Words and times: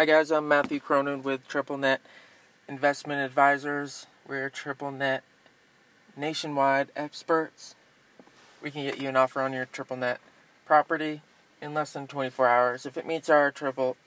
Hi 0.00 0.06
guys, 0.06 0.30
I'm 0.32 0.48
Matthew 0.48 0.80
Cronin 0.80 1.22
with 1.22 1.46
Triple 1.46 1.76
Net 1.76 2.00
Investment 2.66 3.20
Advisors. 3.20 4.06
We're 4.26 4.48
Triple 4.48 4.90
Net 4.90 5.22
nationwide 6.16 6.88
experts. 6.96 7.74
We 8.62 8.70
can 8.70 8.82
get 8.82 8.98
you 8.98 9.10
an 9.10 9.16
offer 9.16 9.42
on 9.42 9.52
your 9.52 9.66
Triple 9.66 9.98
Net 9.98 10.18
property 10.64 11.20
in 11.60 11.74
less 11.74 11.92
than 11.92 12.06
24 12.06 12.48
hours 12.48 12.86
if 12.86 12.96
it 12.96 13.06
meets 13.06 13.28
our 13.28 13.50
Triple 13.50 13.98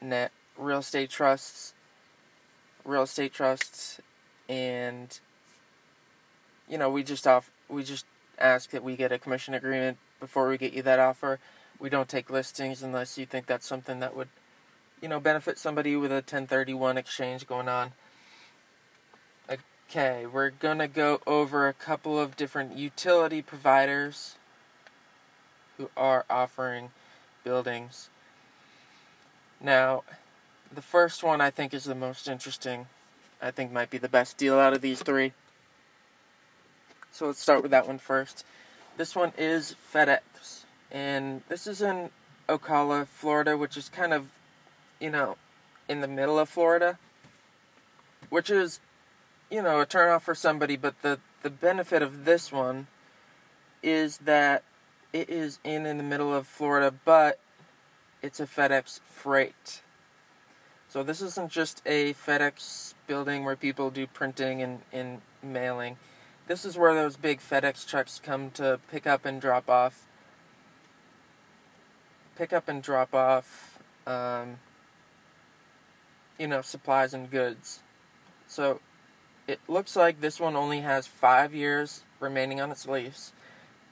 Net 0.00 0.32
real 0.56 0.78
estate 0.78 1.10
trusts, 1.10 1.74
real 2.82 3.02
estate 3.02 3.34
trusts, 3.34 4.00
and 4.48 5.20
you 6.66 6.78
know 6.78 6.88
we 6.88 7.02
just 7.02 7.26
off 7.26 7.50
we 7.68 7.84
just 7.84 8.06
ask 8.38 8.70
that 8.70 8.82
we 8.82 8.96
get 8.96 9.12
a 9.12 9.18
commission 9.18 9.52
agreement 9.52 9.98
before 10.20 10.48
we 10.48 10.56
get 10.56 10.72
you 10.72 10.80
that 10.80 10.98
offer. 10.98 11.38
We 11.78 11.90
don't 11.90 12.08
take 12.08 12.30
listings 12.30 12.82
unless 12.82 13.18
you 13.18 13.26
think 13.26 13.44
that's 13.44 13.66
something 13.66 14.00
that 14.00 14.16
would 14.16 14.28
you 15.04 15.10
know, 15.10 15.20
benefit 15.20 15.58
somebody 15.58 15.94
with 15.96 16.10
a 16.10 16.24
1031 16.24 16.96
exchange 16.96 17.46
going 17.46 17.68
on. 17.68 17.92
Okay, 19.50 20.24
we're 20.24 20.48
going 20.48 20.78
to 20.78 20.88
go 20.88 21.20
over 21.26 21.68
a 21.68 21.74
couple 21.74 22.18
of 22.18 22.38
different 22.38 22.74
utility 22.74 23.42
providers 23.42 24.36
who 25.76 25.90
are 25.94 26.24
offering 26.30 26.88
buildings. 27.44 28.08
Now, 29.60 30.04
the 30.74 30.80
first 30.80 31.22
one 31.22 31.42
I 31.42 31.50
think 31.50 31.74
is 31.74 31.84
the 31.84 31.94
most 31.94 32.26
interesting. 32.26 32.86
I 33.42 33.50
think 33.50 33.72
might 33.72 33.90
be 33.90 33.98
the 33.98 34.08
best 34.08 34.38
deal 34.38 34.58
out 34.58 34.72
of 34.72 34.80
these 34.80 35.02
three. 35.02 35.34
So 37.12 37.26
let's 37.26 37.42
start 37.42 37.60
with 37.60 37.72
that 37.72 37.86
one 37.86 37.98
first. 37.98 38.46
This 38.96 39.14
one 39.14 39.34
is 39.36 39.76
FedEx, 39.92 40.64
and 40.90 41.42
this 41.50 41.66
is 41.66 41.82
in 41.82 42.08
Ocala, 42.48 43.06
Florida, 43.06 43.58
which 43.58 43.76
is 43.76 43.90
kind 43.90 44.14
of 44.14 44.30
you 45.04 45.10
know, 45.10 45.36
in 45.86 46.00
the 46.00 46.08
middle 46.08 46.38
of 46.38 46.48
Florida, 46.48 46.98
which 48.30 48.48
is, 48.48 48.80
you 49.50 49.60
know, 49.60 49.80
a 49.80 49.86
turnoff 49.86 50.22
for 50.22 50.34
somebody. 50.34 50.76
But 50.78 51.02
the 51.02 51.20
the 51.42 51.50
benefit 51.50 52.00
of 52.00 52.24
this 52.24 52.50
one 52.50 52.86
is 53.82 54.16
that 54.18 54.64
it 55.12 55.28
is 55.28 55.58
in 55.62 55.84
in 55.84 55.98
the 55.98 56.02
middle 56.02 56.34
of 56.34 56.46
Florida, 56.46 56.92
but 57.04 57.38
it's 58.22 58.40
a 58.40 58.46
FedEx 58.46 59.00
freight. 59.04 59.82
So 60.88 61.02
this 61.02 61.20
isn't 61.20 61.50
just 61.50 61.82
a 61.84 62.14
FedEx 62.14 62.94
building 63.06 63.44
where 63.44 63.56
people 63.56 63.90
do 63.90 64.06
printing 64.06 64.62
and, 64.62 64.80
and 64.90 65.20
mailing. 65.42 65.98
This 66.46 66.64
is 66.64 66.78
where 66.78 66.94
those 66.94 67.16
big 67.16 67.40
FedEx 67.40 67.86
trucks 67.86 68.22
come 68.24 68.50
to 68.52 68.80
pick 68.90 69.06
up 69.06 69.26
and 69.26 69.38
drop 69.38 69.68
off. 69.68 70.06
Pick 72.36 72.54
up 72.54 72.68
and 72.68 72.82
drop 72.82 73.12
off 73.12 73.80
um, 74.06 74.58
you 76.38 76.46
know, 76.46 76.62
supplies 76.62 77.14
and 77.14 77.30
goods. 77.30 77.80
So 78.46 78.80
it 79.46 79.60
looks 79.68 79.96
like 79.96 80.20
this 80.20 80.40
one 80.40 80.56
only 80.56 80.80
has 80.80 81.06
five 81.06 81.54
years 81.54 82.02
remaining 82.20 82.60
on 82.60 82.70
its 82.70 82.86
lease, 82.86 83.32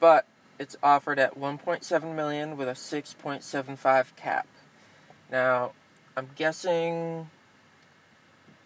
but 0.00 0.26
it's 0.58 0.76
offered 0.82 1.18
at 1.18 1.38
1.7 1.38 2.14
million 2.14 2.56
with 2.56 2.68
a 2.68 2.72
6.75 2.72 4.16
cap. 4.16 4.46
Now, 5.30 5.72
I'm 6.16 6.28
guessing 6.36 7.30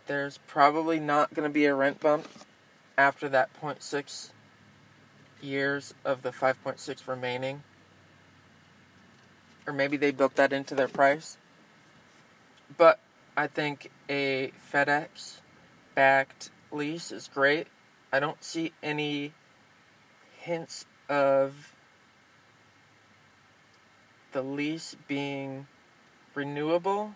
there's 0.07 0.39
probably 0.47 1.01
not 1.01 1.35
going 1.35 1.49
to 1.49 1.53
be 1.53 1.65
a 1.65 1.75
rent 1.75 2.01
bump 2.01 2.29
after 2.99 3.29
that 3.29 3.51
0.6 3.61 4.31
years 5.41 5.95
of 6.05 6.23
the 6.23 6.31
5.6 6.31 7.07
remaining. 7.07 7.63
Or 9.67 9.73
maybe 9.73 9.97
they 9.97 10.13
built 10.13 10.37
that 10.37 10.53
into 10.53 10.75
their 10.75 10.89
price. 10.89 11.39
But 12.77 13.01
I 13.37 13.47
think 13.47 13.91
a 14.09 14.51
FedEx 14.73 15.41
backed 15.95 16.51
lease 16.73 17.13
is 17.13 17.29
great. 17.29 17.67
I 18.11 18.19
don't 18.19 18.43
see 18.43 18.73
any 18.83 19.35
hints 20.39 20.87
of 21.09 21.75
the 24.33 24.43
lease 24.43 24.97
being 25.07 25.67
renewable. 26.35 27.15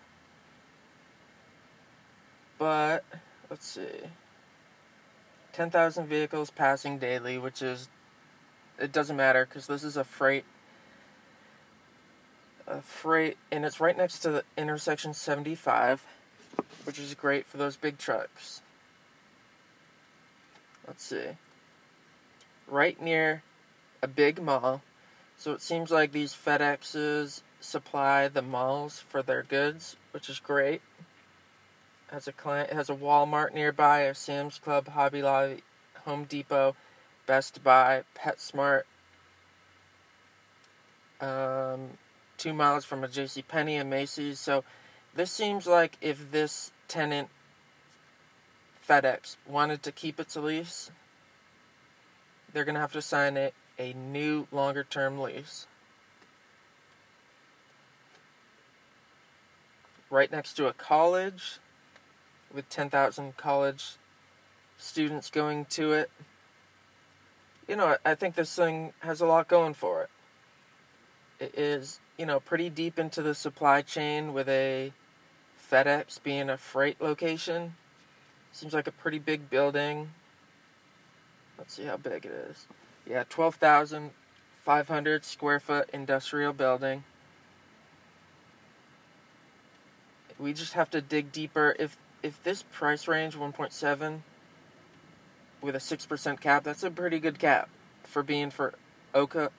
But 2.59 3.03
let's 3.49 3.65
see. 3.65 4.09
10,000 5.53 6.07
vehicles 6.07 6.51
passing 6.51 6.99
daily, 6.99 7.39
which 7.39 7.63
is 7.63 7.89
it 8.79 8.91
doesn't 8.91 9.15
matter 9.17 9.45
cuz 9.45 9.67
this 9.67 9.83
is 9.83 9.97
a 9.97 10.03
freight 10.03 10.45
freight, 12.79 13.37
and 13.51 13.65
it's 13.65 13.81
right 13.81 13.97
next 13.97 14.19
to 14.19 14.31
the 14.31 14.43
intersection 14.57 15.13
75, 15.13 16.05
which 16.85 16.97
is 16.97 17.13
great 17.13 17.45
for 17.45 17.57
those 17.57 17.75
big 17.75 17.97
trucks. 17.97 18.61
Let's 20.87 21.03
see. 21.03 21.37
Right 22.67 23.01
near 23.01 23.43
a 24.01 24.07
big 24.07 24.41
mall. 24.41 24.81
So 25.37 25.53
it 25.53 25.61
seems 25.61 25.91
like 25.91 26.11
these 26.11 26.33
FedExes 26.33 27.41
supply 27.59 28.27
the 28.27 28.41
malls 28.41 28.99
for 28.99 29.21
their 29.21 29.43
goods, 29.43 29.97
which 30.11 30.29
is 30.29 30.39
great. 30.39 30.81
Has 32.11 32.27
a 32.27 32.31
client 32.31 32.71
has 32.73 32.89
a 32.89 32.95
Walmart 32.95 33.53
nearby, 33.53 34.01
a 34.01 34.13
Sam's 34.13 34.59
Club, 34.59 34.89
Hobby 34.89 35.21
Lobby, 35.21 35.63
Home 36.05 36.25
Depot, 36.25 36.75
Best 37.25 37.63
Buy, 37.63 38.03
PetSmart, 38.15 38.83
um, 41.21 41.97
two 42.41 42.53
miles 42.53 42.83
from 42.83 43.03
a 43.03 43.07
J.C. 43.07 43.43
Penney 43.43 43.75
and 43.75 43.87
Macy's. 43.87 44.39
So 44.39 44.63
this 45.13 45.29
seems 45.29 45.67
like 45.67 45.95
if 46.01 46.31
this 46.31 46.71
tenant, 46.87 47.29
FedEx, 48.87 49.37
wanted 49.47 49.83
to 49.83 49.91
keep 49.91 50.19
its 50.19 50.35
lease, 50.35 50.89
they're 52.51 52.65
going 52.65 52.75
to 52.75 52.81
have 52.81 52.93
to 52.93 53.01
sign 53.01 53.37
a, 53.37 53.51
a 53.77 53.93
new 53.93 54.47
longer 54.51 54.83
term 54.83 55.19
lease. 55.19 55.67
Right 60.09 60.31
next 60.31 60.53
to 60.53 60.67
a 60.67 60.73
college 60.73 61.59
with 62.51 62.67
10,000 62.69 63.37
college 63.37 63.97
students 64.79 65.29
going 65.29 65.65
to 65.65 65.93
it. 65.93 66.09
You 67.67 67.75
know, 67.75 67.97
I 68.03 68.15
think 68.15 68.33
this 68.33 68.53
thing 68.55 68.93
has 69.01 69.21
a 69.21 69.27
lot 69.27 69.47
going 69.47 69.75
for 69.75 70.01
it. 70.01 70.09
It 71.39 71.57
is 71.57 71.99
you 72.21 72.27
know, 72.27 72.39
pretty 72.39 72.69
deep 72.69 72.99
into 72.99 73.23
the 73.23 73.33
supply 73.33 73.81
chain 73.81 74.31
with 74.31 74.47
a 74.47 74.93
FedEx 75.71 76.21
being 76.21 76.51
a 76.51 76.57
freight 76.57 77.01
location. 77.01 77.73
Seems 78.51 78.75
like 78.75 78.85
a 78.85 78.91
pretty 78.91 79.17
big 79.17 79.49
building. 79.49 80.11
Let's 81.57 81.73
see 81.73 81.85
how 81.85 81.97
big 81.97 82.27
it 82.27 82.31
is. 82.31 82.67
Yeah, 83.09 83.23
12,500 83.27 85.25
square 85.25 85.59
foot 85.59 85.89
industrial 85.91 86.53
building. 86.53 87.05
We 90.37 90.53
just 90.53 90.73
have 90.73 90.91
to 90.91 91.01
dig 91.01 91.31
deeper. 91.31 91.75
If 91.79 91.97
if 92.21 92.43
this 92.43 92.63
price 92.71 93.07
range 93.07 93.35
1.7 93.35 94.19
with 95.59 95.75
a 95.75 95.79
6% 95.79 96.39
cap, 96.39 96.63
that's 96.63 96.83
a 96.83 96.91
pretty 96.91 97.19
good 97.19 97.39
cap 97.39 97.67
for 98.03 98.21
being 98.21 98.51
for 98.51 98.75
Oka 99.15 99.49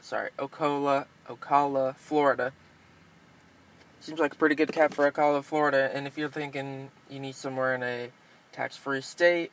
sorry, 0.00 0.30
Ocala, 0.38 1.06
Ocala, 1.28 1.96
Florida. 1.96 2.52
Seems 4.00 4.20
like 4.20 4.34
a 4.34 4.36
pretty 4.36 4.54
good 4.54 4.72
cap 4.72 4.94
for 4.94 5.10
Ocala, 5.10 5.42
Florida. 5.42 5.90
And 5.92 6.06
if 6.06 6.16
you're 6.16 6.28
thinking 6.28 6.90
you 7.10 7.20
need 7.20 7.34
somewhere 7.34 7.74
in 7.74 7.82
a 7.82 8.10
tax-free 8.52 9.00
state, 9.00 9.50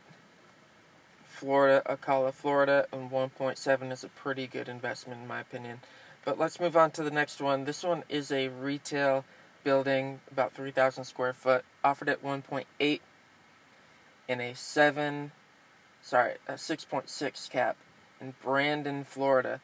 Florida, 1.25 1.81
Ocala, 1.85 2.33
Florida, 2.33 2.87
and 2.91 3.09
1.7 3.09 3.91
is 3.91 4.03
a 4.03 4.09
pretty 4.09 4.47
good 4.47 4.69
investment 4.69 5.21
in 5.21 5.27
my 5.27 5.41
opinion. 5.41 5.79
But 6.23 6.39
let's 6.39 6.59
move 6.59 6.77
on 6.77 6.91
to 6.91 7.03
the 7.03 7.11
next 7.11 7.41
one. 7.41 7.65
This 7.65 7.83
one 7.83 8.03
is 8.07 8.31
a 8.31 8.47
retail 8.47 9.25
building, 9.63 10.21
about 10.31 10.53
3,000 10.53 11.03
square 11.03 11.33
foot, 11.33 11.65
offered 11.83 12.09
at 12.09 12.23
1.8 12.23 12.99
in 14.27 14.41
a 14.41 14.53
7, 14.53 15.31
sorry, 16.01 16.35
a 16.47 16.53
6.6 16.53 17.49
cap 17.49 17.75
in 18.21 18.35
Brandon, 18.41 19.03
Florida. 19.03 19.59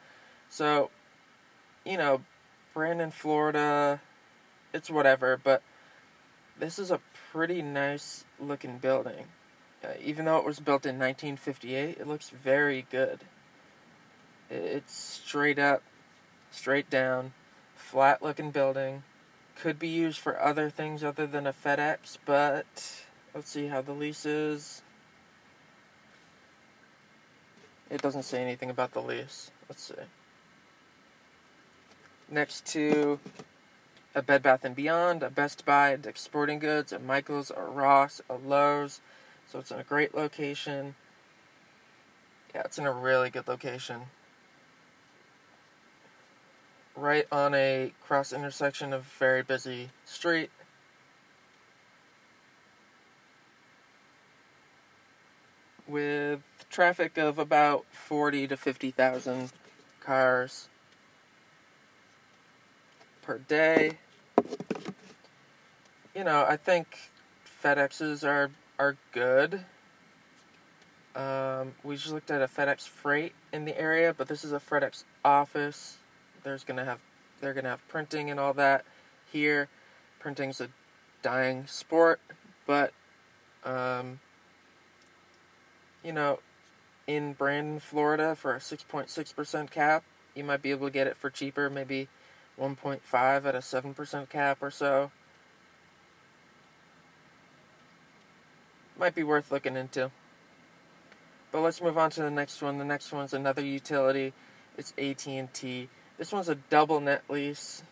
So, 0.48 0.90
you 1.84 1.96
know, 1.96 2.22
Brandon, 2.74 3.10
Florida, 3.10 4.00
it's 4.72 4.90
whatever, 4.90 5.40
but 5.42 5.62
this 6.58 6.78
is 6.78 6.90
a 6.90 7.00
pretty 7.32 7.62
nice 7.62 8.24
looking 8.38 8.78
building. 8.78 9.26
Uh, 9.82 9.88
even 10.02 10.26
though 10.26 10.36
it 10.36 10.44
was 10.44 10.60
built 10.60 10.84
in 10.84 10.98
1958, 10.98 11.98
it 11.98 12.06
looks 12.06 12.30
very 12.30 12.86
good. 12.90 13.20
It's 14.50 14.92
straight 14.94 15.58
up, 15.58 15.82
straight 16.50 16.90
down, 16.90 17.32
flat 17.74 18.22
looking 18.22 18.50
building. 18.50 19.02
Could 19.56 19.78
be 19.78 19.88
used 19.88 20.18
for 20.18 20.40
other 20.40 20.70
things 20.70 21.02
other 21.02 21.26
than 21.26 21.46
a 21.46 21.52
FedEx, 21.52 22.18
but 22.24 23.04
let's 23.34 23.50
see 23.50 23.68
how 23.68 23.80
the 23.80 23.92
lease 23.92 24.26
is. 24.26 24.82
It 27.90 28.02
doesn't 28.02 28.22
say 28.22 28.42
anything 28.42 28.70
about 28.70 28.92
the 28.92 29.02
lease. 29.02 29.50
Let's 29.68 29.82
see 29.82 30.19
next 32.30 32.66
to 32.66 33.18
a 34.14 34.22
Bed 34.22 34.42
Bath 34.42 34.64
and 34.64 34.74
Beyond, 34.74 35.22
a 35.22 35.30
Best 35.30 35.64
Buy, 35.64 35.90
a 35.90 35.96
Dick's 35.96 36.20
Sporting 36.20 36.58
Goods, 36.58 36.92
a 36.92 36.98
Michaels, 36.98 37.50
a 37.56 37.62
Ross, 37.62 38.20
a 38.28 38.34
Lowe's. 38.34 39.00
So 39.50 39.58
it's 39.58 39.70
in 39.70 39.78
a 39.78 39.84
great 39.84 40.14
location. 40.14 40.94
Yeah, 42.54 42.62
it's 42.64 42.78
in 42.78 42.86
a 42.86 42.92
really 42.92 43.30
good 43.30 43.48
location. 43.48 44.02
Right 46.96 47.26
on 47.30 47.54
a 47.54 47.92
cross 48.00 48.32
intersection 48.32 48.92
of 48.92 49.02
a 49.02 49.18
very 49.18 49.42
busy 49.42 49.90
street. 50.04 50.50
With 55.86 56.40
traffic 56.68 57.18
of 57.18 57.38
about 57.38 57.84
40 57.92 58.48
to 58.48 58.56
50,000 58.56 59.52
cars 60.00 60.68
per 63.30 63.38
day. 63.38 63.96
You 66.16 66.24
know, 66.24 66.44
I 66.48 66.56
think 66.56 66.98
FedExes 67.62 68.26
are 68.26 68.50
are 68.76 68.96
good. 69.12 69.64
Um, 71.14 71.74
we 71.84 71.94
just 71.94 72.12
looked 72.12 72.32
at 72.32 72.42
a 72.42 72.48
FedEx 72.48 72.88
Freight 72.88 73.34
in 73.52 73.66
the 73.66 73.80
area, 73.80 74.12
but 74.12 74.26
this 74.26 74.42
is 74.42 74.52
a 74.52 74.58
FedEx 74.58 75.04
office. 75.24 75.98
There's 76.42 76.64
gonna 76.64 76.84
have 76.84 76.98
they're 77.40 77.54
gonna 77.54 77.68
have 77.68 77.86
printing 77.86 78.30
and 78.30 78.40
all 78.40 78.52
that 78.54 78.84
here. 79.30 79.68
Printing's 80.18 80.60
a 80.60 80.68
dying 81.22 81.68
sport, 81.68 82.18
but 82.66 82.92
um, 83.62 84.18
you 86.02 86.12
know, 86.12 86.40
in 87.06 87.34
Brandon, 87.34 87.78
Florida, 87.78 88.34
for 88.34 88.56
a 88.56 88.58
6.6% 88.58 89.70
cap, 89.70 90.02
you 90.34 90.42
might 90.42 90.62
be 90.62 90.72
able 90.72 90.88
to 90.88 90.92
get 90.92 91.06
it 91.06 91.16
for 91.16 91.30
cheaper, 91.30 91.70
maybe 91.70 92.08
1.5 92.58 93.44
at 93.46 93.54
a 93.54 93.58
7% 93.58 94.28
cap 94.28 94.58
or 94.62 94.70
so. 94.70 95.10
Might 98.98 99.14
be 99.14 99.22
worth 99.22 99.50
looking 99.50 99.76
into. 99.76 100.10
But 101.52 101.60
let's 101.60 101.80
move 101.80 101.98
on 101.98 102.10
to 102.10 102.22
the 102.22 102.30
next 102.30 102.62
one. 102.62 102.78
The 102.78 102.84
next 102.84 103.12
one's 103.12 103.34
another 103.34 103.64
utility. 103.64 104.32
It's 104.76 104.92
AT&T. 104.98 105.88
This 106.18 106.32
one's 106.32 106.48
a 106.48 106.54
double 106.54 107.00
net 107.00 107.24
lease. 107.28 107.82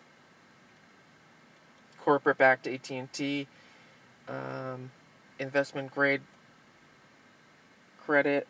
Corporate 2.00 2.38
backed 2.38 2.66
AT&T. 2.66 3.48
Um, 4.28 4.90
investment 5.38 5.92
grade 5.92 6.20
credit. 8.04 8.46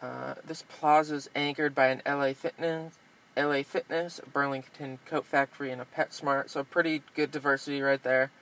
Uh, 0.00 0.34
this 0.46 0.62
plaza 0.62 1.14
is 1.14 1.30
anchored 1.34 1.74
by 1.74 1.88
an 1.88 2.02
LA 2.06 2.32
Fitness, 2.32 2.94
LA 3.38 3.62
Fitness, 3.62 4.20
Burlington 4.32 4.98
Coat 5.06 5.24
Factory, 5.24 5.70
and 5.70 5.80
a 5.80 5.86
PetSmart. 5.86 6.50
So 6.50 6.64
pretty 6.64 7.02
good 7.14 7.30
diversity 7.30 7.80
right 7.80 8.02
there. 8.02 8.32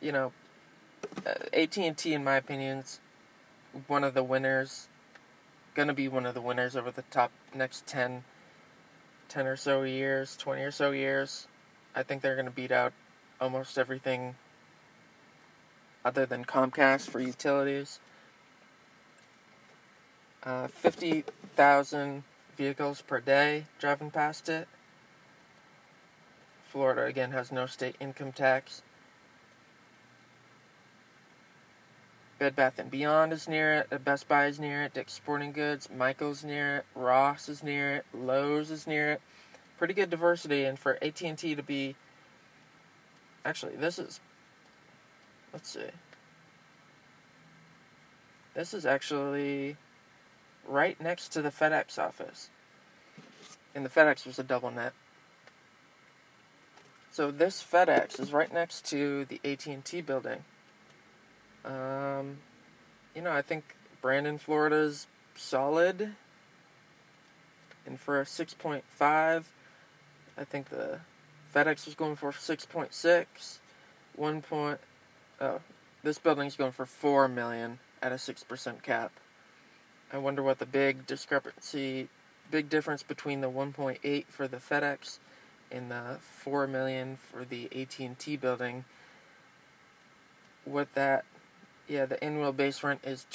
You 0.00 0.12
know, 0.12 0.32
uh, 1.26 1.34
AT&T, 1.52 2.12
in 2.12 2.24
my 2.24 2.36
opinion, 2.36 2.78
is 2.78 3.00
one 3.86 4.02
of 4.02 4.14
the 4.14 4.24
winners. 4.24 4.88
Gonna 5.74 5.92
be 5.92 6.08
one 6.08 6.24
of 6.24 6.32
the 6.32 6.40
winners 6.40 6.74
over 6.74 6.90
the 6.90 7.02
top 7.10 7.30
next 7.54 7.86
10, 7.86 8.24
10 9.28 9.46
or 9.46 9.56
so 9.56 9.82
years, 9.82 10.34
20 10.36 10.62
or 10.62 10.70
so 10.70 10.90
years. 10.92 11.46
I 11.94 12.02
think 12.02 12.22
they're 12.22 12.36
gonna 12.36 12.50
beat 12.50 12.72
out 12.72 12.94
almost 13.40 13.76
everything 13.76 14.36
other 16.02 16.24
than 16.24 16.46
Comcast 16.46 17.10
for 17.10 17.20
utilities. 17.20 18.00
Uh, 20.42 20.68
50,000 20.68 22.22
vehicles 22.56 23.02
per 23.02 23.20
day 23.20 23.66
driving 23.78 24.10
past 24.10 24.48
it. 24.48 24.68
Florida, 26.68 27.04
again, 27.04 27.30
has 27.32 27.52
no 27.52 27.66
state 27.66 27.96
income 28.00 28.32
tax. 28.32 28.82
Bed 32.38 32.54
Bath 32.54 32.78
and 32.78 32.90
Beyond 32.90 33.32
is 33.32 33.48
near 33.48 33.86
it. 33.90 34.04
Best 34.04 34.28
Buy 34.28 34.46
is 34.46 34.60
near 34.60 34.82
it. 34.82 34.92
Dick's 34.92 35.14
Sporting 35.14 35.52
Goods, 35.52 35.88
Michaels 35.90 36.44
near 36.44 36.78
it. 36.78 36.84
Ross 36.94 37.48
is 37.48 37.62
near 37.62 37.96
it. 37.96 38.06
Lowe's 38.12 38.70
is 38.70 38.86
near 38.86 39.12
it. 39.12 39.20
Pretty 39.78 39.94
good 39.94 40.10
diversity, 40.10 40.64
and 40.64 40.78
for 40.78 40.98
AT 41.02 41.22
and 41.22 41.38
T 41.38 41.54
to 41.54 41.62
be, 41.62 41.96
actually, 43.44 43.76
this 43.76 43.98
is. 43.98 44.20
Let's 45.52 45.70
see. 45.70 45.80
This 48.54 48.74
is 48.74 48.84
actually 48.84 49.76
right 50.66 51.00
next 51.00 51.28
to 51.28 51.42
the 51.42 51.50
FedEx 51.50 51.98
office, 51.98 52.50
and 53.74 53.84
the 53.84 53.90
FedEx 53.90 54.26
was 54.26 54.38
a 54.38 54.42
double 54.42 54.70
net. 54.70 54.92
So 57.10 57.30
this 57.30 57.62
FedEx 57.62 58.20
is 58.20 58.32
right 58.32 58.52
next 58.52 58.84
to 58.90 59.24
the 59.24 59.40
AT 59.44 59.66
and 59.66 59.84
T 59.84 60.02
building. 60.02 60.44
Um, 61.64 62.38
you 63.14 63.22
know, 63.22 63.32
I 63.32 63.42
think 63.42 63.74
Brandon, 64.02 64.38
Florida's 64.38 65.06
solid. 65.34 66.14
And 67.86 67.98
for 67.98 68.20
a 68.20 68.24
6.5, 68.24 68.82
I 69.00 70.44
think 70.44 70.68
the 70.68 71.00
FedEx 71.54 71.86
was 71.86 71.94
going 71.94 72.16
for 72.16 72.32
6.6. 72.32 73.58
1 74.14 74.42
point, 74.42 74.80
oh, 75.40 75.60
this 76.02 76.18
building's 76.18 76.56
going 76.56 76.72
for 76.72 76.86
4 76.86 77.28
million 77.28 77.78
at 78.02 78.12
a 78.12 78.16
6% 78.16 78.82
cap. 78.82 79.12
I 80.12 80.18
wonder 80.18 80.42
what 80.42 80.58
the 80.58 80.66
big 80.66 81.06
discrepancy, 81.06 82.08
big 82.50 82.68
difference 82.68 83.02
between 83.02 83.40
the 83.40 83.50
1.8 83.50 84.26
for 84.28 84.46
the 84.46 84.58
FedEx 84.58 85.18
and 85.70 85.90
the 85.90 86.18
4 86.20 86.66
million 86.66 87.16
for 87.16 87.44
the 87.44 87.68
AT&T 87.74 88.36
building, 88.36 88.84
what 90.64 90.92
that 90.94 91.24
yeah, 91.88 92.04
the 92.04 92.22
annual 92.22 92.52
base 92.52 92.82
rent 92.82 93.00
is 93.04 93.26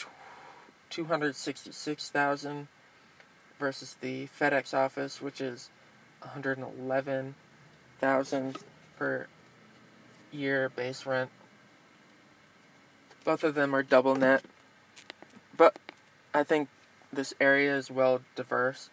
two 0.90 1.06
hundred 1.06 1.36
sixty-six 1.36 2.10
thousand 2.10 2.68
versus 3.60 3.96
the 4.02 4.28
FedEx 4.40 4.74
office, 4.74 5.22
which 5.22 5.40
is 5.40 5.70
one 6.20 6.32
hundred 6.32 6.60
eleven 6.60 7.36
thousand 8.00 8.58
per 8.98 9.28
year 10.32 10.70
base 10.70 11.06
rent. 11.06 11.30
Both 13.24 13.44
of 13.44 13.56
them 13.56 13.74
are 13.74 13.84
double 13.84 14.16
net, 14.16 14.44
I 16.34 16.44
think 16.44 16.70
this 17.12 17.34
area 17.40 17.76
is 17.76 17.92
well 17.92 18.22
diverse 18.36 18.90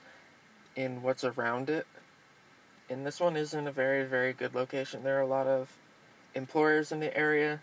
in 0.75 1.03
what's 1.03 1.25
around 1.25 1.71
it. 1.71 1.87
And 2.91 3.07
this 3.07 3.21
one 3.21 3.37
is 3.37 3.55
in 3.55 3.67
a 3.67 3.73
very, 3.73 4.05
very 4.05 4.33
good 4.33 4.55
location. 4.55 5.03
There 5.03 5.19
are 5.19 5.23
a 5.23 5.27
lot 5.27 5.47
of 5.47 5.77
employers 6.35 6.91
in 6.91 7.01
the 7.01 7.17
area 7.17 7.61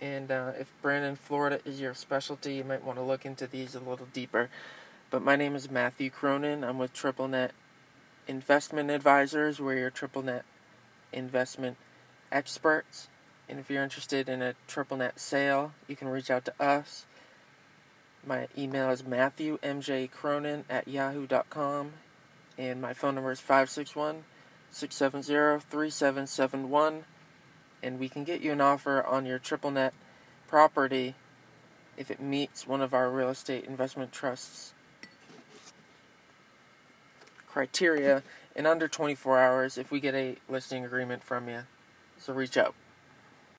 and 0.00 0.30
uh, 0.30 0.52
if 0.58 0.72
Brandon, 0.80 1.16
Florida 1.16 1.60
is 1.64 1.80
your 1.80 1.94
specialty, 1.94 2.54
you 2.54 2.64
might 2.64 2.84
want 2.84 2.98
to 2.98 3.02
look 3.02 3.26
into 3.26 3.46
these 3.46 3.74
a 3.74 3.80
little 3.80 4.06
deeper. 4.12 4.48
But 5.10 5.22
my 5.22 5.36
name 5.36 5.56
is 5.56 5.70
Matthew 5.70 6.10
Cronin. 6.10 6.62
I'm 6.62 6.78
with 6.78 6.92
Triple 6.92 7.28
Net 7.28 7.52
Investment 8.28 8.90
Advisors. 8.90 9.60
We're 9.60 9.78
your 9.78 9.90
TripleNet 9.90 10.42
investment 11.12 11.78
experts. 12.30 13.08
And 13.48 13.58
if 13.58 13.70
you're 13.70 13.82
interested 13.82 14.28
in 14.28 14.42
a 14.42 14.54
triple 14.66 14.98
net 14.98 15.18
sale, 15.18 15.72
you 15.86 15.96
can 15.96 16.08
reach 16.08 16.30
out 16.30 16.44
to 16.44 16.62
us. 16.62 17.06
My 18.26 18.48
email 18.56 18.90
is 18.90 19.02
matthewmjcronin 19.02 20.64
at 20.68 20.88
yahoo.com. 20.88 21.92
And 22.58 22.82
my 22.82 22.92
phone 22.92 23.14
number 23.14 23.30
is 23.30 23.40
561 23.40 24.24
670 24.70 25.64
3771 25.70 27.04
and 27.82 27.98
we 27.98 28.08
can 28.08 28.24
get 28.24 28.40
you 28.40 28.52
an 28.52 28.60
offer 28.60 29.02
on 29.04 29.24
your 29.24 29.38
triple 29.38 29.70
net 29.70 29.94
property 30.46 31.14
if 31.96 32.10
it 32.10 32.20
meets 32.20 32.66
one 32.66 32.80
of 32.80 32.92
our 32.92 33.10
real 33.10 33.28
estate 33.28 33.64
investment 33.64 34.12
trusts 34.12 34.72
criteria 37.46 38.22
in 38.54 38.66
under 38.66 38.88
24 38.88 39.38
hours 39.38 39.78
if 39.78 39.90
we 39.90 40.00
get 40.00 40.14
a 40.14 40.36
listing 40.48 40.84
agreement 40.84 41.22
from 41.22 41.48
you. 41.48 41.60
So 42.18 42.32
reach 42.32 42.56
out. 42.56 42.74